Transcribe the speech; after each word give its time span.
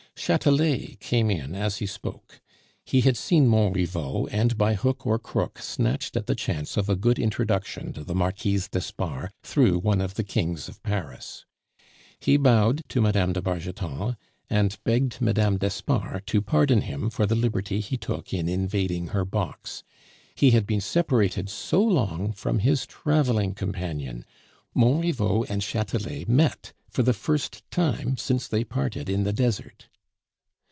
Chatelet 0.13 0.99
came 0.99 1.31
in 1.31 1.55
as 1.55 1.77
he 1.77 1.87
spoke; 1.87 2.41
he 2.85 3.01
had 3.01 3.17
seen 3.17 3.47
Montriveau, 3.47 4.27
and 4.27 4.55
by 4.55 4.75
hook 4.75 5.03
or 5.07 5.17
crook 5.17 5.57
snatched 5.57 6.15
at 6.15 6.27
the 6.27 6.35
chance 6.35 6.77
of 6.77 6.87
a 6.89 6.95
good 6.95 7.17
introduction 7.17 7.91
to 7.93 8.03
the 8.03 8.13
Marquise 8.13 8.67
d'Espard 8.67 9.29
through 9.41 9.79
one 9.79 9.99
of 9.99 10.13
the 10.15 10.23
kings 10.23 10.67
of 10.69 10.83
Paris. 10.83 11.45
He 12.19 12.37
bowed 12.37 12.83
to 12.89 13.01
Mme. 13.01 13.31
de 13.33 13.41
Bargeton, 13.41 14.15
and 14.47 14.77
begged 14.83 15.21
Mme. 15.21 15.55
d'Espard 15.55 16.25
to 16.27 16.39
pardon 16.39 16.81
him 16.81 17.09
for 17.09 17.25
the 17.25 17.33
liberty 17.33 17.79
he 17.79 17.97
took 17.97 18.31
in 18.31 18.47
invading 18.47 19.07
her 19.07 19.25
box; 19.25 19.83
he 20.35 20.51
had 20.51 20.67
been 20.67 20.81
separated 20.81 21.49
so 21.49 21.81
long 21.81 22.31
from 22.31 22.59
his 22.59 22.85
traveling 22.85 23.55
companion! 23.55 24.23
Montriveau 24.75 25.45
and 25.49 25.63
Chatelet 25.63 26.29
met 26.29 26.73
for 26.91 27.01
the 27.01 27.13
first 27.15 27.63
time 27.71 28.17
since 28.17 28.47
they 28.47 28.63
parted 28.63 29.09
in 29.09 29.23
the 29.23 29.33
desert. 29.33 29.87